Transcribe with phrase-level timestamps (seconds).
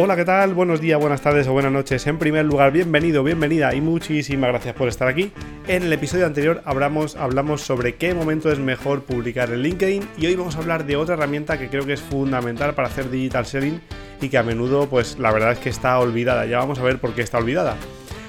[0.00, 0.54] Hola, ¿qué tal?
[0.54, 2.06] Buenos días, buenas tardes o buenas noches.
[2.06, 5.32] En primer lugar, bienvenido, bienvenida y muchísimas gracias por estar aquí.
[5.66, 10.26] En el episodio anterior hablamos, hablamos sobre qué momento es mejor publicar en LinkedIn y
[10.26, 13.44] hoy vamos a hablar de otra herramienta que creo que es fundamental para hacer digital
[13.44, 13.80] selling
[14.20, 16.46] y que a menudo, pues la verdad es que está olvidada.
[16.46, 17.74] Ya vamos a ver por qué está olvidada.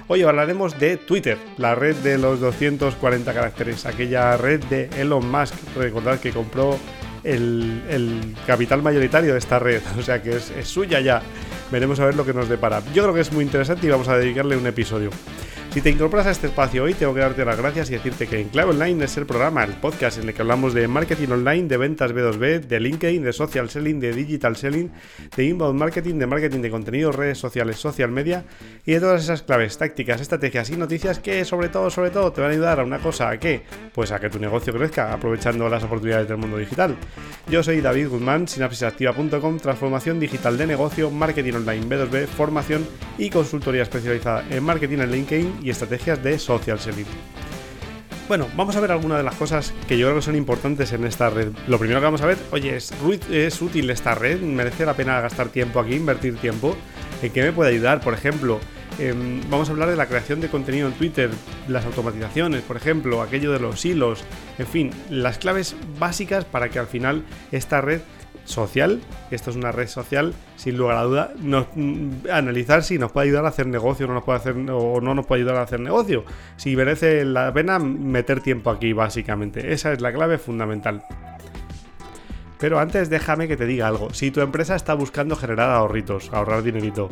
[0.07, 5.53] Hoy hablaremos de Twitter, la red de los 240 caracteres, aquella red de Elon Musk.
[5.77, 6.79] Recordad que compró
[7.23, 11.21] el, capital mayoritario de esta red, o sea que es, es suya ya.
[11.71, 12.81] Veremos a ver lo que nos depara.
[12.93, 15.11] Yo creo que es muy interesante y vamos a dedicarle un episodio.
[15.71, 18.39] Si te incorporas a este espacio hoy, tengo que darte las gracias y decirte que
[18.41, 21.67] en Clave Online es el programa, el podcast en el que hablamos de marketing online,
[21.67, 24.91] de ventas B2B, de LinkedIn, de social selling, de digital selling,
[25.35, 28.45] de inbound marketing, de marketing de contenido, redes sociales, social media
[28.83, 32.41] y de todas esas claves, tácticas, estrategias y noticias que sobre todo, sobre todo te
[32.41, 33.61] van a ayudar a una cosa, ¿a qué?
[33.93, 36.95] Pues a que tu negocio crezca aprovechando las oportunidades del mundo digital.
[37.47, 42.87] Yo soy David Guzmán, sinapsisactiva.com, transformación digital de negocio, marketing online B2B, formación
[43.19, 47.05] y consultoría especializada en marketing en LinkedIn y estrategias de social selling.
[48.29, 51.03] Bueno, vamos a ver algunas de las cosas que yo creo que son importantes en
[51.03, 51.51] esta red.
[51.67, 52.93] Lo primero que vamos a ver, oye, ¿es,
[53.31, 54.39] ¿es útil esta red?
[54.39, 56.75] ¿Merece la pena gastar tiempo aquí, invertir tiempo?
[57.23, 58.01] ¿En qué me puede ayudar?
[58.01, 58.59] Por ejemplo,
[58.99, 61.31] em, vamos a hablar de la creación de contenido en Twitter,
[61.67, 64.23] las automatizaciones, por ejemplo, aquello de los hilos,
[64.59, 68.01] en fin, las claves básicas para que al final esta red
[68.49, 68.99] social,
[69.31, 73.45] esto es una red social, sin lugar a duda, mm, analizar si nos puede ayudar
[73.45, 76.25] a hacer negocio o no nos puede ayudar a hacer negocio.
[76.57, 79.71] Si merece la pena meter tiempo aquí, básicamente.
[79.71, 81.03] Esa es la clave fundamental.
[82.59, 84.13] Pero antes déjame que te diga algo.
[84.13, 87.09] Si tu empresa está buscando generar ahorritos, ahorrar dinerito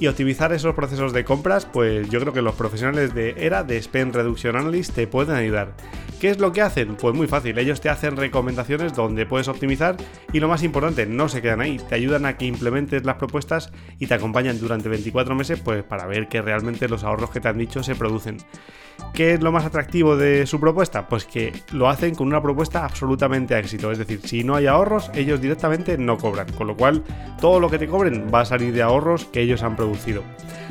[0.00, 3.80] y optimizar esos procesos de compras, pues yo creo que los profesionales de ERA, de
[3.80, 5.74] Spend Reduction Analyst, te pueden ayudar.
[6.20, 6.96] ¿Qué es lo que hacen?
[6.96, 9.96] Pues muy fácil, ellos te hacen recomendaciones donde puedes optimizar
[10.32, 13.70] y lo más importante, no se quedan ahí, te ayudan a que implementes las propuestas
[14.00, 17.46] y te acompañan durante 24 meses pues para ver que realmente los ahorros que te
[17.46, 18.38] han dicho se producen.
[19.14, 21.08] ¿Qué es lo más atractivo de su propuesta?
[21.08, 23.90] Pues que lo hacen con una propuesta absolutamente a éxito.
[23.90, 26.50] Es decir, si no hay ahorros, ellos directamente no cobran.
[26.52, 27.02] Con lo cual,
[27.40, 30.22] todo lo que te cobren va a salir de ahorros que ellos han producido.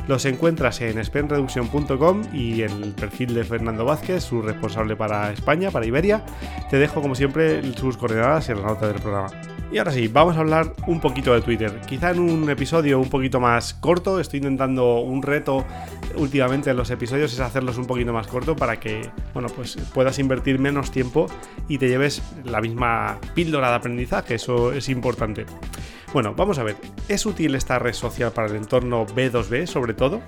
[0.08, 5.70] Los encuentras en spendreduction.com y en el perfil de Fernando Vázquez, su responsable para España,
[5.70, 6.24] para Iberia.
[6.70, 9.30] Te dejo, como siempre, sus coordenadas en la nota del programa.
[9.70, 11.82] Y ahora sí, vamos a hablar un poquito de Twitter.
[11.86, 15.66] Quizá en un episodio un poquito más corto, estoy intentando un reto
[16.16, 20.20] últimamente en los episodios es hacerlos un poquito más corto para que, bueno, pues puedas
[20.20, 21.28] invertir menos tiempo
[21.68, 25.46] y te lleves la misma píldora de aprendizaje, eso es importante.
[26.14, 26.76] Bueno, vamos a ver,
[27.08, 30.22] ¿es útil esta red social para el entorno B2B sobre todo?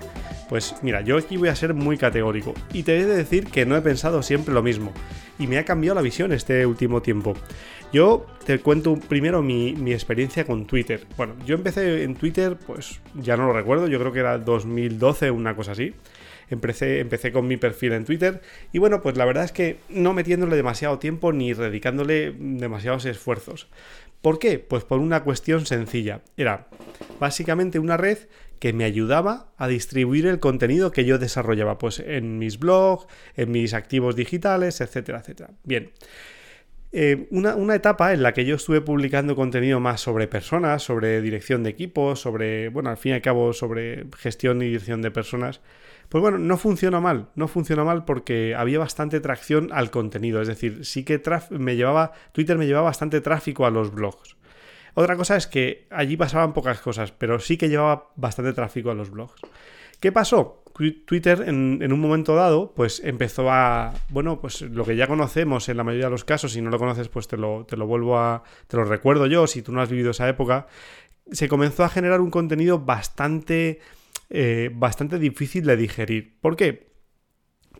[0.48, 3.64] Pues mira, yo aquí voy a ser muy categórico y te he de decir que
[3.64, 4.92] no he pensado siempre lo mismo
[5.38, 7.34] y me ha cambiado la visión este último tiempo.
[7.92, 11.06] Yo te cuento primero mi, experiencia con Twitter.
[11.16, 15.30] Bueno, yo empecé en Twitter, pues ya no lo recuerdo, yo creo que era 2012,
[15.30, 15.94] una cosa así.
[16.50, 18.40] Empecé, empecé con mi perfil en Twitter
[18.72, 23.68] y bueno, pues la verdad es que no metiéndole demasiado tiempo ni dedicándole demasiados esfuerzos.
[24.22, 24.58] ¿Por qué?
[24.58, 26.22] Pues por una cuestión sencilla.
[26.36, 26.66] Era
[27.18, 28.18] básicamente una red
[28.58, 33.50] que me ayudaba a distribuir el contenido que yo desarrollaba, pues en mis blogs, en
[33.50, 35.50] mis activos digitales, etcétera, etcétera.
[35.64, 35.90] Bien.
[36.92, 41.22] Eh, una, una, etapa en la que yo estuve publicando contenido más sobre personas, sobre
[41.22, 45.12] dirección de equipos, sobre, bueno, al fin y al cabo, sobre gestión y dirección de
[45.12, 45.60] personas,
[46.10, 50.48] pues bueno, no funcionó mal, no funcionó mal porque había bastante tracción al contenido, es
[50.48, 54.36] decir, sí que me llevaba, Twitter me llevaba bastante tráfico a los blogs.
[54.94, 58.94] Otra cosa es que allí pasaban pocas cosas, pero sí que llevaba bastante tráfico a
[58.94, 59.40] los blogs.
[60.00, 60.64] ¿Qué pasó?
[61.06, 65.76] Twitter en, un momento dado, pues empezó a, bueno, pues lo que ya conocemos en
[65.76, 68.18] la mayoría de los casos, si no lo conoces, pues te lo, te lo vuelvo
[68.18, 70.66] a, te lo recuerdo yo, si tú no has vivido esa época,
[71.30, 73.80] se comenzó a generar un contenido bastante
[74.30, 76.38] eh, bastante difícil de digerir.
[76.40, 76.92] ¿Por qué?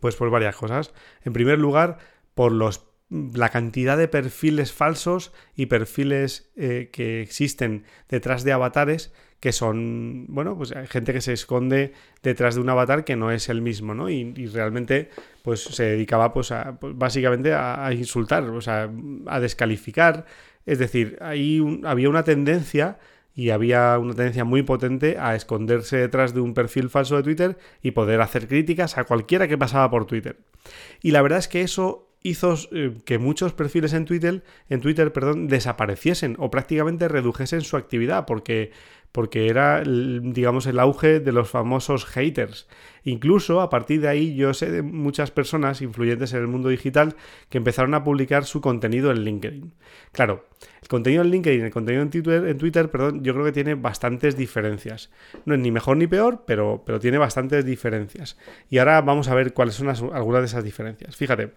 [0.00, 0.92] Pues por varias cosas.
[1.22, 1.98] En primer lugar,
[2.34, 9.12] por los la cantidad de perfiles falsos y perfiles eh, que existen detrás de avatares
[9.40, 13.32] que son, bueno, pues hay gente que se esconde detrás de un avatar que no
[13.32, 14.10] es el mismo, ¿no?
[14.10, 15.08] Y, realmente,
[15.42, 18.90] pues se dedicaba, pues, a, pues, básicamente a, insultar, o sea,
[19.26, 20.26] a descalificar.
[20.66, 22.98] Es decir, ahí había una tendencia
[23.40, 27.56] y había una tendencia muy potente a esconderse detrás de un perfil falso de Twitter
[27.80, 30.36] y poder hacer críticas a cualquiera que pasaba por Twitter.
[31.00, 35.10] Y la verdad es que eso hizo eh, que muchos perfiles en Twitter, en Twitter,
[35.14, 38.72] perdón, desapareciesen o prácticamente redujesen su actividad porque
[39.12, 42.68] porque era, digamos, el auge de los famosos haters.
[43.02, 47.16] Incluso a partir de ahí yo sé de muchas personas influyentes en el mundo digital
[47.48, 49.72] que empezaron a publicar su contenido en LinkedIn.
[50.12, 50.46] Claro,
[50.82, 53.74] el contenido en LinkedIn, el contenido en Twitter, en Twitter perdón, yo creo que tiene
[53.74, 55.10] bastantes diferencias.
[55.44, 58.36] No es ni mejor ni peor, pero, pero tiene bastantes diferencias.
[58.68, 61.16] Y ahora vamos a ver cuáles son algunas de esas diferencias.
[61.16, 61.54] Fíjate,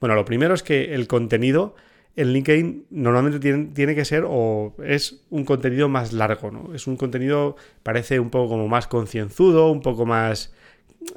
[0.00, 1.76] bueno, lo primero es que el contenido
[2.16, 6.74] en LinkedIn normalmente tiene, tiene, que ser o es un contenido más largo, ¿no?
[6.74, 10.54] Es un contenido, parece un poco como más concienzudo, un poco más,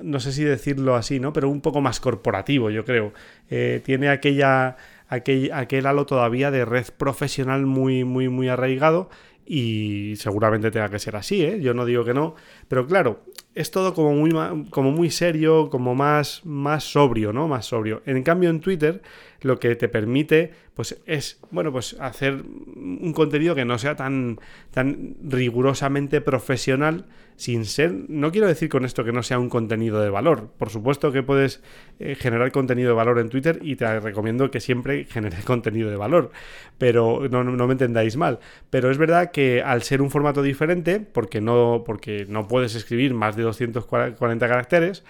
[0.04, 1.32] no sé si decirlo así, ¿no?
[1.32, 3.14] Pero un poco más corporativo, yo creo.
[3.50, 4.76] Eh, tiene aquella,
[5.08, 9.10] aquel, aquel halo todavía de red profesional muy, muy, muy arraigado
[9.52, 11.60] y seguramente tenga que ser así, ¿eh?
[11.60, 12.36] Yo no digo que no,
[12.68, 13.24] pero claro,
[13.56, 14.32] es todo como muy,
[14.70, 17.48] como muy serio, como más, más sobrio, ¿no?
[17.48, 18.04] Más sobrio.
[18.06, 19.02] En cambio, en Twitter
[19.42, 24.40] lo que te permite, pues es, bueno, pues hacer un contenido que no sea tan,
[24.72, 27.06] tan rigurosamente profesional,
[27.36, 30.54] sin ser, no quiero decir con esto que no sea un contenido de valor.
[30.58, 31.62] Por supuesto que puedes
[32.00, 35.98] eh, generar contenido de valor en Twitter y te recomiendo que siempre generes contenido de
[35.98, 36.32] valor,
[36.78, 38.40] pero no, no me entendáis mal.
[38.70, 43.14] Pero es verdad que al ser un formato diferente, porque no, porque no puedes escribir
[43.14, 45.04] más de 240 caracteres,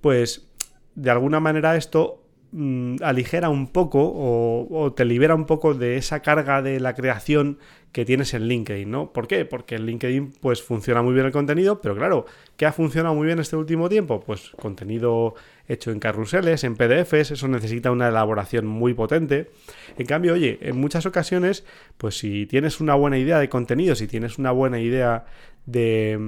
[0.00, 0.48] pues
[0.94, 2.22] de alguna manera esto
[2.52, 7.58] mm, aligera un poco o, te libera un poco de esa carga de la creación
[7.92, 9.12] que tienes en LinkedIn, ¿no?
[9.12, 9.44] ¿Por qué?
[9.44, 13.26] Porque en LinkedIn pues funciona muy bien el contenido, pero claro, ¿qué ha funcionado muy
[13.26, 14.20] bien este último tiempo?
[14.20, 15.34] Pues contenido
[15.68, 19.50] hecho en carruseles, en PDFs, eso necesita una elaboración muy potente.
[19.96, 21.64] En cambio, oye, en muchas ocasiones,
[21.96, 25.24] pues si tienes una buena idea de contenido, si tienes una buena idea
[25.66, 26.18] de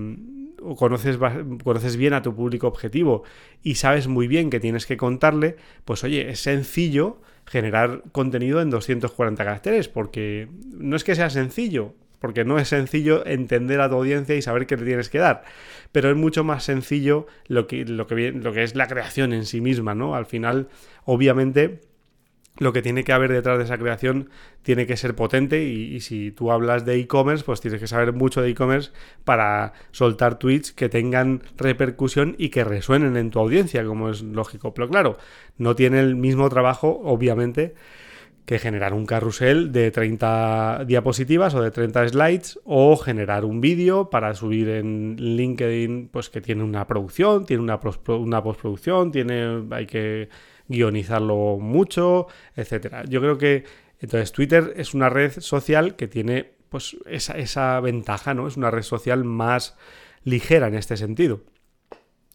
[0.76, 1.18] conoces,
[1.64, 3.24] conoces bien a tu público objetivo
[3.62, 8.70] y sabes muy bien que tienes que contarle, pues oye, es sencillo generar contenido en
[8.70, 13.96] 240 caracteres, porque no es que sea sencillo, porque no es sencillo entender a tu
[13.96, 15.42] audiencia y saber qué le tienes que dar,
[15.90, 19.94] pero es mucho más sencillo lo que, lo que es la creación en sí misma,
[19.94, 20.14] ¿no?
[20.14, 20.68] Al final,
[21.04, 21.80] obviamente,
[22.58, 24.28] lo que tiene que haber detrás de esa creación
[24.62, 28.42] tiene que ser potente y, si tú hablas de e-commerce, pues tienes que saber mucho
[28.42, 28.90] de e-commerce
[29.24, 34.74] para soltar tweets que tengan repercusión y que resuenen en tu audiencia, como es lógico.
[34.74, 35.16] Pero claro,
[35.56, 37.74] no tiene el mismo trabajo, obviamente,
[38.44, 44.10] que generar un carrusel de 30 diapositivas o de 30 slides o generar un vídeo
[44.10, 49.86] para subir en LinkedIn, pues que tiene una producción, tiene una, una postproducción, tiene, hay
[49.86, 50.28] que
[50.70, 53.04] guionizarlo mucho, etcétera.
[53.06, 53.64] Yo creo que
[53.98, 58.46] entonces Twitter es una red social que tiene pues esa, esa ventaja, ¿no?
[58.46, 59.76] Es una red social más
[60.24, 61.42] ligera en este sentido.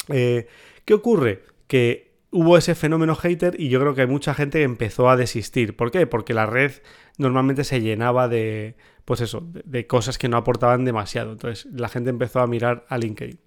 [0.09, 0.47] Eh,
[0.83, 1.43] ¿Qué ocurre?
[1.67, 5.75] Que hubo ese fenómeno hater y yo creo que mucha gente empezó a desistir.
[5.75, 6.05] ¿Por qué?
[6.05, 6.73] Porque la red
[7.17, 11.31] normalmente se llenaba de, pues eso, de, cosas que no aportaban demasiado.
[11.31, 13.39] Entonces la gente empezó a mirar a LinkedIn.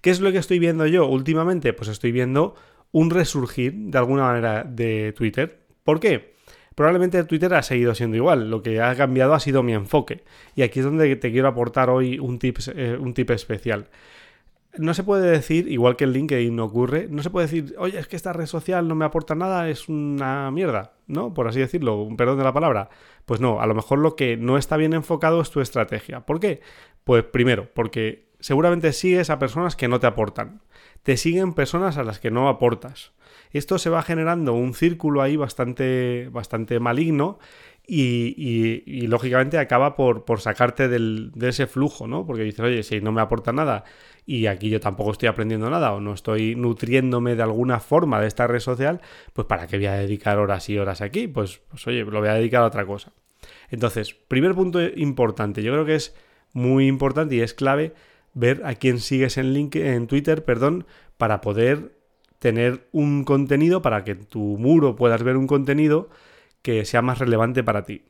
[0.00, 1.72] ¿Qué es lo que estoy viendo yo últimamente?
[1.72, 2.56] Pues estoy viendo
[2.92, 5.58] un resurgir de alguna manera de Twitter.
[5.82, 6.32] ¿Por qué?
[6.74, 10.24] Probablemente Twitter ha seguido siendo igual, lo que ha cambiado ha sido mi enfoque.
[10.54, 13.88] Y aquí es donde te quiero aportar hoy un tip, eh, un tip especial.
[14.78, 18.08] No se puede decir, igual que en LinkedIn ocurre, no se puede decir, oye, es
[18.08, 21.34] que esta red social no me aporta nada, es una mierda, ¿no?
[21.34, 22.88] Por así decirlo, perdón de la palabra.
[23.26, 26.20] Pues no, a lo mejor lo que no está bien enfocado es tu estrategia.
[26.24, 26.62] ¿Por qué?
[27.04, 30.60] Pues primero, porque seguramente sigues a personas que no te aportan
[31.02, 33.12] te siguen personas a las que no aportas.
[33.52, 37.38] Esto se va generando un círculo ahí bastante, bastante maligno
[37.86, 42.24] y, lógicamente acaba por, por sacarte del, de ese flujo, ¿no?
[42.24, 43.84] Porque dices, oye, si no me aporta nada
[44.24, 48.28] y aquí yo tampoco estoy aprendiendo nada o no estoy nutriéndome de alguna forma de
[48.28, 49.00] esta red social,
[49.32, 51.26] pues ¿para qué voy a dedicar horas y horas aquí?
[51.26, 53.12] Pues, pues oye, lo voy a dedicar a otra cosa.
[53.70, 56.14] Entonces, primer punto importante, yo creo que es
[56.52, 57.92] muy importante y es clave
[58.34, 60.86] ver a quién sigues en, en Twitter, perdón,
[61.16, 61.92] para poder
[62.38, 66.10] tener un contenido, para que tu muro puedas ver un contenido
[66.62, 68.02] que sea más relevante para ti.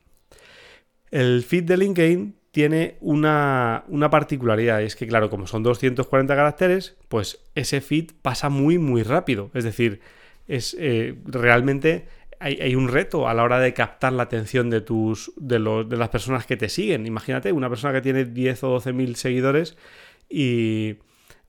[1.11, 6.95] El feed de LinkedIn tiene una, una particularidad, es que claro, como son 240 caracteres,
[7.09, 10.01] pues ese feed pasa muy muy rápido, es decir,
[10.47, 12.07] es eh, realmente
[12.39, 15.95] hay, un reto a la hora de captar la atención de tus de, los, de
[15.95, 17.05] las personas que te siguen.
[17.05, 19.77] Imagínate, una persona que tiene 10 o 12 mil seguidores
[20.33, 20.99] y...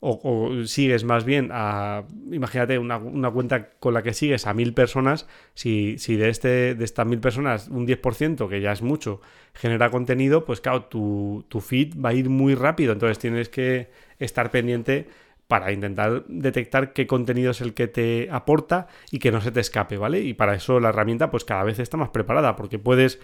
[0.06, 3.00] O, sigues más bien a, imagínate, una,
[3.30, 7.20] cuenta con la que sigues a mil personas, si, si de, este, de estas mil
[7.20, 9.22] personas un 10%, que ya es mucho,
[9.54, 13.88] genera contenido, pues claro, tu, tu feed va a ir muy rápido, entonces tienes que
[14.18, 15.08] estar pendiente
[15.48, 19.60] para intentar detectar qué contenido es el que te aporta y que no se te
[19.60, 20.20] escape, ¿vale?
[20.20, 23.20] Y para eso la herramienta pues cada vez está más preparada porque puedes,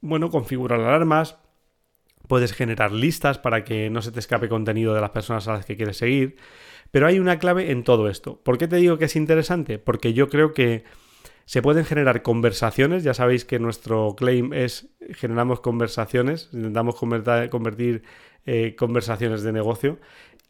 [0.00, 1.38] bueno, configurar alarmas,
[2.28, 5.66] Puedes generar listas para que no se te escape contenido de las personas a las
[5.66, 6.36] que quieres seguir.
[6.90, 8.40] Pero hay una clave en todo esto.
[8.42, 9.78] ¿Por qué te digo que es interesante?
[9.78, 10.84] Porque yo creo que
[11.44, 13.02] se pueden generar conversaciones.
[13.02, 16.50] Ya sabéis que nuestro claim es generamos conversaciones.
[16.52, 18.02] Intentamos convertir
[18.46, 19.98] eh, conversaciones de negocio.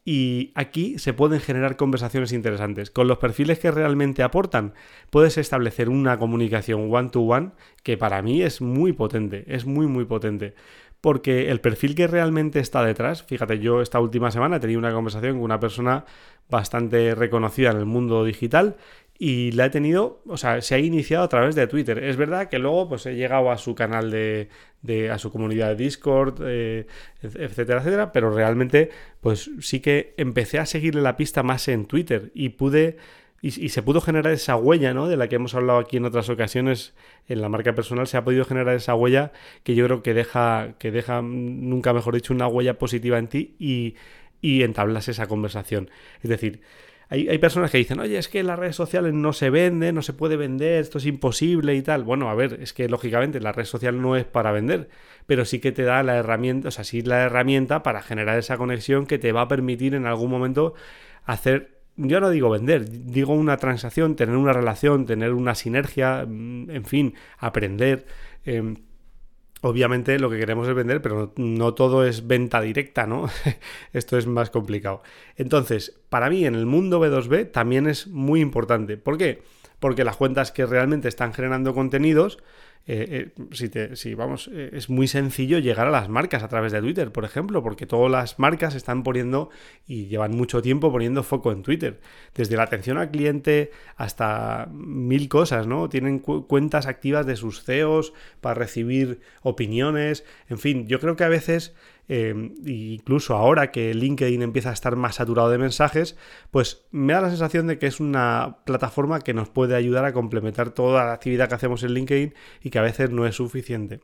[0.07, 2.91] Y aquí se pueden generar conversaciones interesantes.
[2.91, 4.75] Con los perfiles que realmente aportan,
[5.09, 10.53] puedes establecer una comunicación one-to-one que para mí es muy potente, es muy, muy potente.
[11.01, 14.91] Porque el perfil que realmente está detrás, fíjate, yo esta última semana he tenido una
[14.91, 16.05] conversación con una persona
[16.49, 18.75] bastante reconocida en el mundo digital
[19.17, 22.03] y la he tenido, o sea, se ha iniciado a través de Twitter.
[22.03, 24.49] Es verdad que luego pues he llegado a su canal de,
[25.09, 26.85] a su comunidad de Discord, eh,
[27.21, 28.89] etcétera, etcétera, pero realmente
[29.21, 32.97] pues sí que empecé a seguirle la pista más en Twitter y pude
[33.41, 35.07] y, se pudo generar esa huella, ¿no?
[35.07, 36.95] De la que hemos hablado aquí en otras ocasiones
[37.27, 39.31] en la marca personal, se ha podido generar esa huella
[39.63, 43.55] que yo creo que deja, que deja, nunca mejor dicho, una huella positiva en ti
[43.59, 43.95] y,
[44.41, 45.91] y entablas esa conversación.
[46.23, 46.61] Es decir,
[47.07, 50.13] hay, personas que dicen, oye, es que las redes sociales no se venden, no se
[50.13, 52.03] puede vender, esto es imposible y tal.
[52.03, 54.89] Bueno, a ver, es que lógicamente la red social no es para vender,
[55.27, 58.57] pero sí que te da la herramienta, o sea, sí la herramienta para generar esa
[58.57, 60.73] conexión que te va a permitir en algún momento
[61.25, 66.69] hacer, yo no digo vender, digo una transacción, tener una relación, tener una sinergia, mm,
[66.69, 68.05] en fin, aprender.
[68.43, 68.75] Em,
[69.65, 73.27] Obviamente lo que queremos es vender, pero no todo es venta directa, ¿no?
[73.93, 75.01] Esto es más complicado.
[75.37, 78.95] Entonces, para mí en el mundo B2B también es muy importante.
[78.95, 79.41] ¿Por qué?
[79.79, 82.37] Porque las cuentas que realmente están generando contenidos
[82.87, 86.47] eh, eh, si, te, si, vamos, eh, es muy sencillo llegar a las marcas a
[86.47, 89.49] través de Twitter, por ejemplo, porque todas las marcas están poniendo
[89.87, 91.99] y llevan mucho tiempo poniendo foco en Twitter.
[92.35, 95.89] Desde la atención al cliente hasta mil cosas, ¿no?
[95.89, 100.23] Tienen cuentas activas de sus CEOs para recibir opiniones.
[100.47, 101.73] En fin, yo creo que a veces
[102.07, 106.17] Em, incluso ahora que LinkedIn empieza a estar más saturado de mensajes,
[106.51, 110.13] pues me da la sensación de que es una plataforma que nos puede ayudar a
[110.13, 114.01] complementar toda la actividad que hacemos en LinkedIn y que a veces no es suficiente.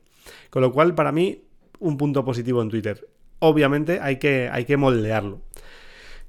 [0.50, 1.44] Con lo cual, para mí,
[1.78, 3.08] un punto positivo en Twitter.
[3.38, 5.40] Obviamente hay que, hay que moldearlo.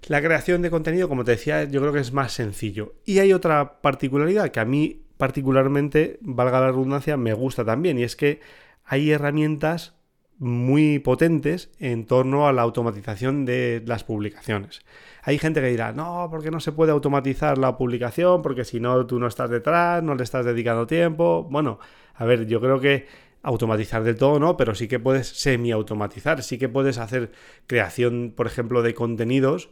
[0.08, 2.96] La creación de contenido, como te decía, yo creo que es más sencillo.
[3.06, 8.03] Y hay otra particularidad que a mí particularmente, valga la redundancia, me gusta también, y
[8.03, 8.42] es que
[8.84, 9.96] hay herramientas
[10.43, 14.81] muy potentes en torno a la automatización de las publicaciones.
[15.23, 19.05] Hay gente que dirá, no, porque no se puede automatizar la publicación, porque si no
[19.05, 21.47] tú no estás detrás, no le estás dedicando tiempo.
[21.50, 21.79] Bueno,
[22.13, 23.07] a ver, yo creo que
[23.41, 27.31] automatizar del todo no, pero sí que puedes semi-automatizar, sí que puedes hacer
[27.65, 29.69] creación, por ejemplo, de contenidos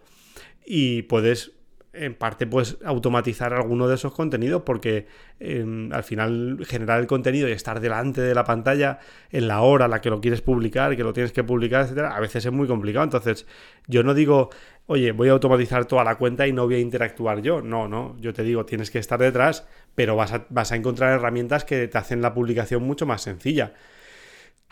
[0.65, 1.51] y puedes
[1.93, 5.07] en parte puedes automatizar alguno de esos contenidos porque
[5.39, 9.85] em, al final generar el contenido y estar delante de la pantalla en la hora
[9.85, 12.51] a la que lo quieres publicar, que lo tienes que publicar, etcétera, a veces es
[12.51, 13.03] muy complicado.
[13.03, 13.45] Entonces,
[13.87, 14.49] yo no digo,
[14.85, 17.61] oye, voy a automatizar toda la cuenta y no voy a interactuar yo.
[17.61, 21.13] No, no, yo te digo, tienes que estar detrás, pero vas a, vas a encontrar
[21.13, 23.73] herramientas que te hacen la publicación mucho más sencilla.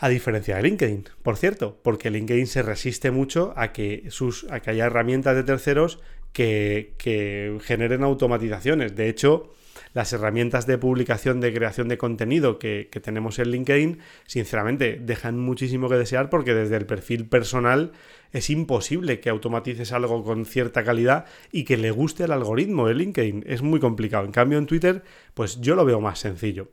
[0.02, 4.62] A diferencia de LinkedIn, por cierto, porque LinkedIn se resiste mucho a que, sus, a
[4.62, 6.00] que haya herramientas de terceros
[6.34, 8.96] que, generen automatizaciones.
[8.96, 9.54] De hecho,
[9.94, 15.90] las herramientas de publicación, de creación de contenido que, tenemos en LinkedIn, sinceramente, dejan muchísimo
[15.90, 17.92] que desear porque desde el perfil personal
[18.32, 22.94] es imposible que automatices algo con cierta calidad y que le guste al algoritmo de
[22.94, 23.44] LinkedIn.
[23.48, 24.26] Es muy complicado.
[24.26, 26.70] En cambio, en Twitter, pues yo lo veo más sencillo.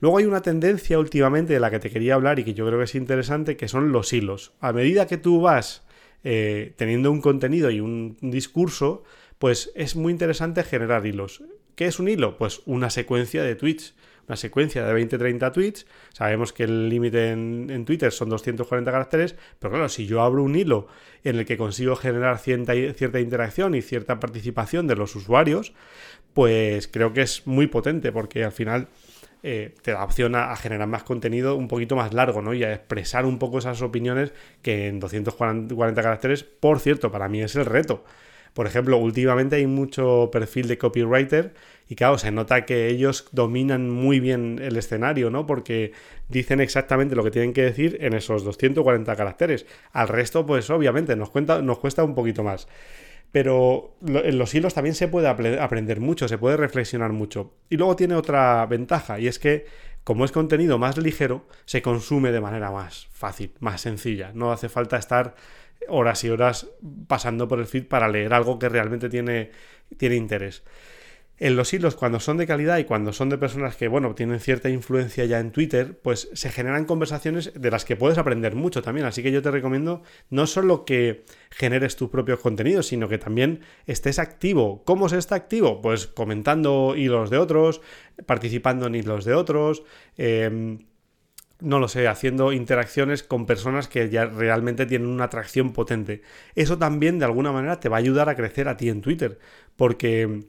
[0.00, 2.78] Luego hay una tendencia últimamente de la que te quería hablar y que yo creo
[2.78, 4.52] que es interesante, que son los hilos.
[4.58, 5.84] A medida que tú vas
[6.24, 9.04] eh, teniendo un contenido y un discurso,
[9.38, 11.42] pues es muy interesante generar hilos.
[11.74, 12.36] ¿Qué es un hilo?
[12.36, 13.94] Pues una secuencia de tweets.
[14.28, 15.86] Una secuencia de 20-30 tweets.
[16.12, 20.54] Sabemos que el límite en, Twitter son 240 caracteres, pero claro, si yo abro un
[20.54, 20.86] hilo
[21.24, 25.72] en el que consigo generar cierta, cierta interacción y cierta participación de los usuarios,
[26.34, 28.88] pues creo que es muy potente porque al final
[29.42, 32.54] eh, te da opción a, generar más contenido un poquito más largo, ¿no?
[32.54, 34.32] Y a expresar un poco esas opiniones
[34.62, 38.04] que en 240 caracteres, por cierto, para mí es el reto.
[38.54, 41.54] Por ejemplo, últimamente hay mucho perfil de copywriter
[41.88, 45.46] y claro, se nota que ellos dominan muy bien el escenario, ¿no?
[45.46, 45.92] Porque
[46.28, 49.66] dicen exactamente lo que tienen que decir en esos 240 caracteres.
[49.92, 52.68] Al resto, pues obviamente nos, cuesta un poquito más.
[53.32, 57.54] Pero en los hilos también se puede aprender mucho, se puede reflexionar mucho.
[57.70, 59.64] Y luego tiene otra ventaja, y es que
[60.04, 64.32] como es contenido más ligero, se consume de manera más fácil, más sencilla.
[64.34, 65.34] No hace falta estar
[65.88, 66.68] horas y horas
[67.06, 69.50] pasando por el feed para leer algo que realmente tiene,
[69.96, 70.62] tiene interés.
[71.38, 74.38] En los hilos, cuando son de calidad y cuando son de personas que, bueno, tienen
[74.38, 78.80] cierta influencia ya en Twitter, pues se generan conversaciones de las que puedes aprender mucho
[78.80, 79.06] también.
[79.06, 83.60] Así que yo te recomiendo no solo que generes tus propios contenidos, sino que también
[83.86, 84.84] estés activo.
[84.84, 85.82] ¿Cómo se está activo?
[85.82, 87.80] Pues comentando hilos de otros,
[88.24, 89.82] participando en hilos de otros.
[90.16, 90.78] Eh,
[91.62, 96.22] no lo sé, haciendo interacciones con personas que ya realmente tienen una atracción potente.
[96.54, 99.38] Eso también de alguna manera te va a ayudar a crecer a ti en Twitter,
[99.76, 100.44] porque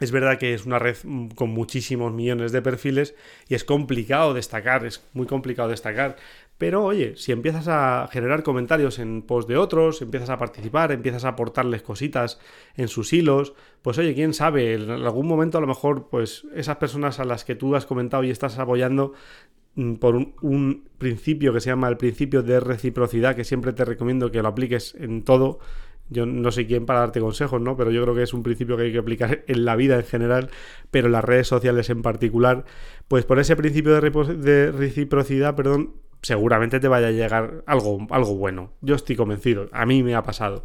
[0.00, 0.96] es verdad que es una red
[1.34, 3.14] con muchísimos millones de perfiles
[3.48, 6.16] y es complicado destacar, es muy complicado destacar.
[6.56, 11.24] Pero oye, si empiezas a generar comentarios en post de otros, empiezas a participar, empiezas
[11.24, 12.40] a aportarles cositas
[12.76, 16.76] en sus hilos, pues oye, quién sabe, en algún momento a lo mejor pues esas
[16.76, 19.14] personas a las que tú has comentado y estás apoyando
[19.78, 24.32] Mm, por un, principio que se llama el principio de reciprocidad, que siempre te recomiendo
[24.32, 25.60] que lo apliques en todo.
[26.10, 27.76] Yo no sé quién para darte consejos, ¿no?
[27.76, 30.04] Pero yo creo que es un principio que hay que aplicar en la vida en
[30.04, 30.50] general,
[30.90, 32.64] pero en las redes sociales en particular.
[33.08, 38.34] Pues por ese principio de, de reciprocidad, perdón, seguramente te vaya a llegar algo, algo
[38.36, 38.72] bueno.
[38.80, 39.68] Yo estoy convencido.
[39.72, 40.64] A mí me ha pasado.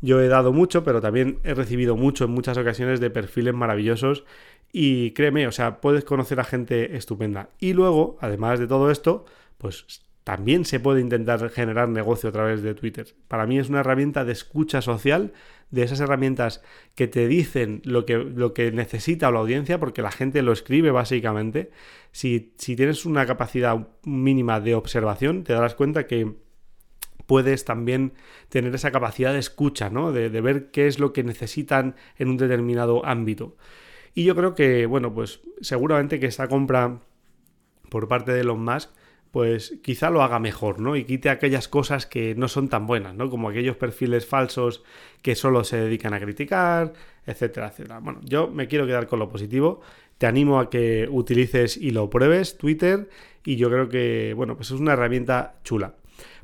[0.00, 4.24] Yo he dado mucho, pero también he recibido mucho en muchas ocasiones de perfiles maravillosos
[4.72, 7.50] y créeme, o sea, puedes conocer a gente estupenda.
[7.60, 9.26] Y luego, además de todo esto,
[9.58, 13.14] pues también se puede intentar generar negocio a través de Twitter.
[13.28, 15.32] Para mí es una herramienta de escucha social,
[15.70, 16.62] de esas herramientas
[16.94, 20.90] que te dicen lo que, lo que necesita la audiencia, porque la gente lo escribe
[20.90, 21.70] básicamente.
[22.12, 26.34] Si, si tienes una capacidad mínima de observación, te darás cuenta que
[27.26, 28.12] puedes también
[28.48, 30.12] tener esa capacidad de escucha, ¿no?
[30.12, 33.56] De, de ver qué es lo que necesitan en un determinado ámbito.
[34.14, 37.00] Y yo creo que, bueno, pues seguramente que esta compra
[37.88, 38.90] por parte de Elon Musk,
[39.32, 40.94] pues quizá lo haga mejor, ¿no?
[40.94, 43.30] Y quite aquellas cosas que no son tan buenas, ¿no?
[43.30, 44.84] Como aquellos perfiles falsos
[45.22, 46.92] que solo se dedican a criticar,
[47.26, 48.00] etcétera, etcétera.
[48.00, 49.80] Bueno, yo me quiero quedar con lo positivo.
[50.18, 53.08] Te animo a que utilices y lo pruebes Twitter
[53.42, 55.94] y yo creo que, bueno, pues es una herramienta chula.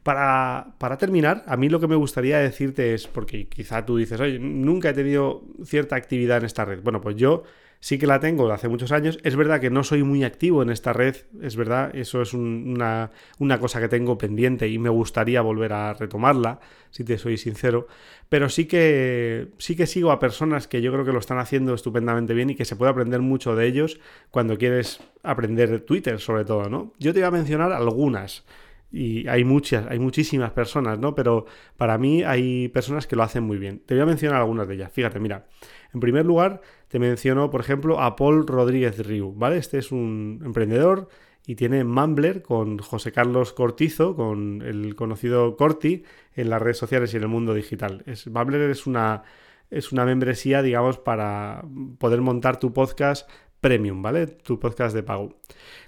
[0.02, 4.18] Para, para, terminar, a mí lo que me gustaría decirte es, porque quizá tú dices,
[4.18, 6.80] oye, nunca he tenido cierta actividad en esta red.
[6.83, 7.42] Bueno, pues yo
[7.80, 9.18] sí que la tengo de hace muchos años.
[9.23, 13.11] Es verdad que no soy muy activo en esta red, es verdad, eso es una,
[13.38, 16.60] una, cosa que tengo pendiente y me gustaría volver a retomarla,
[16.91, 17.86] si te soy sincero.
[18.28, 21.75] Pero sí que, sí que sigo a personas que yo creo que lo están haciendo
[21.75, 26.45] estupendamente bien y que se puede aprender mucho de ellos cuando quieres aprender Twitter, sobre
[26.45, 26.93] todo, ¿no?
[26.99, 28.45] Yo te voy a mencionar algunas
[28.91, 31.14] y hay muchas, hay muchísimas personas, ¿no?
[31.14, 31.45] Pero
[31.76, 33.80] para mí hay personas que lo hacen muy bien.
[33.84, 34.93] Te voy a mencionar algunas de ellas.
[34.93, 35.47] Fíjate, mira.
[35.93, 39.58] En primer lugar, te menciono, por ejemplo, a Paul Rodríguez Riu, ¿vale?
[39.58, 41.08] Este es un emprendedor
[41.46, 47.12] y tiene Mumbler con José Carlos Cortizo, con el conocido Corti, en las redes sociales
[47.12, 48.02] y en el mundo digital.
[48.06, 49.22] Es, Mumbler es una,
[49.70, 51.64] es una membresía, digamos, para
[51.98, 53.28] poder montar tu podcast
[53.60, 54.26] premium, ¿vale?
[54.26, 55.36] Tu podcast de pago.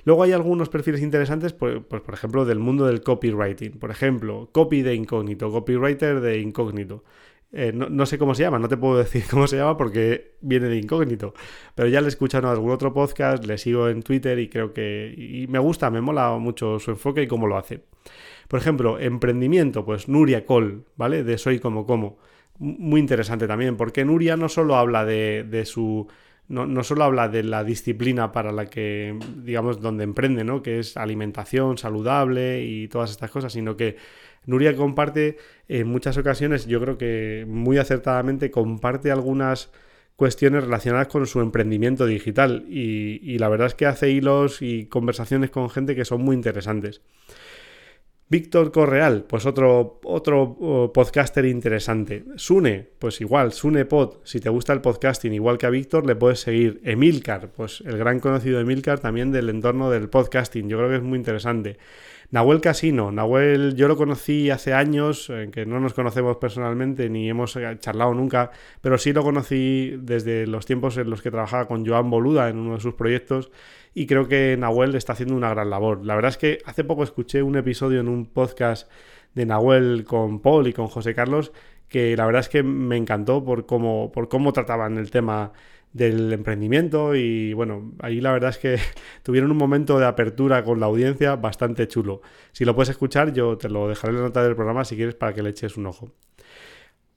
[0.04, 3.78] Luego hay algunos perfiles interesantes, pues, pues, por ejemplo, del mundo del copywriting.
[3.78, 7.04] Por ejemplo, copy de incógnito, copywriter de incógnito.
[7.52, 10.68] Eh, no, sé cómo se llama, no te puedo decir cómo se llama porque viene
[10.68, 11.34] de incógnito.
[11.74, 14.72] Pero ya le he escuchado en algún otro podcast, le sigo en Twitter y creo
[14.72, 15.14] que.
[15.16, 17.84] Y me gusta, me mola mucho su enfoque y cómo lo hace.
[18.48, 21.24] Por ejemplo, emprendimiento, pues Nuria Col, ¿vale?
[21.24, 22.18] De Soy como como.
[22.58, 26.08] Muy interesante también, porque Nuria no solo habla de, de su
[26.50, 30.62] no, no, solo habla de la disciplina para la que, digamos, donde emprende, ¿no?
[30.62, 33.96] Que es alimentación saludable y todas estas cosas, sino que
[34.46, 35.36] Nuria comparte
[35.68, 39.70] en muchas ocasiones, yo creo que muy acertadamente comparte algunas
[40.20, 45.50] cuestiones relacionadas con su emprendimiento digital y, la verdad es que hace hilos y conversaciones
[45.50, 47.00] con gente que son muy interesantes.
[48.28, 52.24] Víctor Correal, pues otro, otro podcaster interesante.
[52.36, 56.14] Sune, pues igual, Sune Pod, si te gusta el podcasting, igual que a Víctor, le
[56.14, 56.82] puedes seguir.
[56.84, 61.02] Emilcar, pues el gran conocido Emilcar también del entorno del podcasting, yo creo que es
[61.02, 61.78] muy interesante.
[62.30, 67.56] Nahuel Casino, Nahuel yo lo conocí hace años, que no nos conocemos personalmente ni hemos
[67.56, 71.84] eh, charlado nunca, pero sí lo conocí desde los tiempos en los que trabajaba con
[71.84, 73.50] Joan Boluda en uno de sus proyectos
[73.94, 76.06] y creo que Nahuel está haciendo una gran labor.
[76.06, 78.88] La verdad es que hace poco escuché un episodio en un podcast
[79.34, 81.52] de Nahuel con Paul y con José Carlos
[81.90, 85.52] que la verdad es que me encantó por cómo, por cómo trataban el tema
[85.92, 88.78] del emprendimiento y bueno, ahí la verdad es que
[89.22, 92.22] tuvieron un momento de apertura con la audiencia bastante chulo.
[92.52, 95.14] Si lo puedes escuchar, yo te lo dejaré en la nota del programa si quieres
[95.14, 96.12] para que le eches un ojo.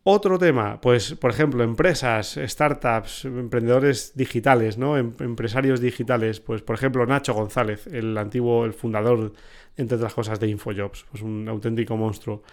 [0.05, 4.97] Otro tema, pues por ejemplo, empresas, startups, emprendedores digitales, ¿no?
[4.97, 9.31] Em, empresarios digitales, pues por ejemplo Nacho González, el antiguo, el fundador,
[9.77, 12.43] entre otras cosas, de Infojobs, pues un auténtico monstruo.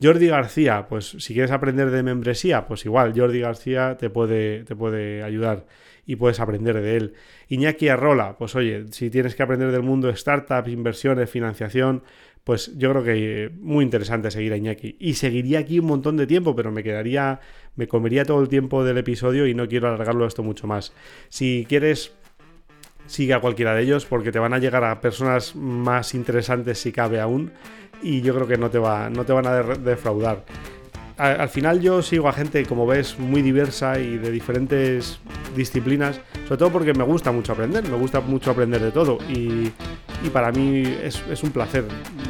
[0.00, 4.76] Jordi García, pues si quieres aprender de membresía, pues igual Jordi García te puede, te
[4.76, 5.66] puede ayudar.
[6.06, 7.14] y puedes aprender de él.
[7.48, 12.02] Iñaki Arrola, pues oye, si tienes que aprender del mundo startups, inversiones, financiación,
[12.44, 14.96] pues yo creo que muy interesante seguir a Iñaki.
[14.98, 17.40] Y seguiría aquí un montón de tiempo, pero me quedaría,
[17.76, 20.94] me comería todo el tiempo del episodio y no quiero alargarlo esto mucho más.
[21.28, 22.12] Si quieres
[23.06, 26.92] sigue a cualquiera de ellos porque te van a llegar a personas más interesantes si
[26.92, 27.52] cabe aún
[28.02, 30.44] y yo creo que no te, va, no te van a defraudar.
[31.16, 35.18] Al, final yo sigo a gente, como ves, muy diversa y de diferentes
[35.56, 39.72] disciplinas, sobre todo porque me gusta mucho aprender, me gusta mucho aprender de todo y,
[40.32, 41.84] para mí es, es, un placer,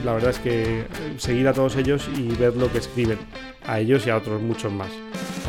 [0.06, 0.84] la verdad es que
[1.18, 3.18] seguir a todos ellos y ver lo que escriben,
[3.66, 4.88] a ellos y a otros muchos más.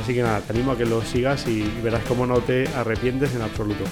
[0.02, 3.34] Así que nada, te animo a que los sigas y verás cómo no te arrepientes
[3.36, 3.86] en absoluto.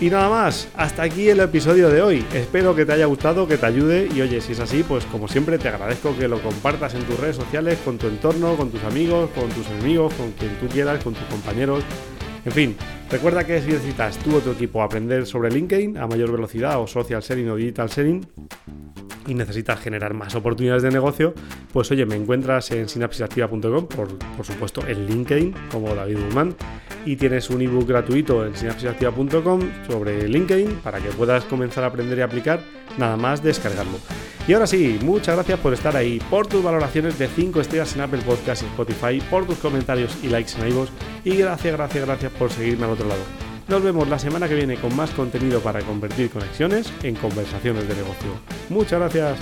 [0.00, 2.26] Y nada más, hasta aquí el episodio de hoy.
[2.34, 5.28] Espero que te haya gustado, que te ayude y oye, si es así, pues como
[5.28, 8.82] siempre te agradezco que lo compartas en tus redes sociales, con tu entorno, con tus
[8.82, 11.84] amigos, con tus enemigos, con quien tú quieras, con tus compañeros.
[12.44, 12.76] En fin,
[13.10, 16.86] recuerda que si necesitas tú o tu equipo aprender sobre LinkedIn a mayor velocidad o
[16.86, 18.26] social selling o digital selling,
[19.26, 21.34] y necesitas generar más oportunidades de negocio,
[21.72, 26.54] pues oye, me encuentras en sinapsisactiva.com, por, por supuesto en LinkedIn, como David Guzmán,
[27.04, 32.18] y tienes un ebook gratuito en sinapsisactiva.com sobre LinkedIn para que puedas comenzar a aprender
[32.18, 32.60] y aplicar,
[32.98, 33.98] nada más descargarlo.
[34.46, 38.02] Y ahora sí, muchas gracias por estar ahí, por tus valoraciones de 5 estrellas en
[38.02, 40.90] Apple Podcasts y Spotify, por tus comentarios y likes en iVoox,
[41.24, 43.43] y gracias, gracias, gracias por seguirme al otro lado.
[43.68, 47.94] Nos vemos la semana que viene con más contenido para convertir conexiones en conversaciones de
[47.94, 48.30] negocio.
[48.68, 49.38] Muchas gracias.